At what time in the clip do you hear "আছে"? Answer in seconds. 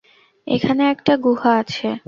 1.57-1.87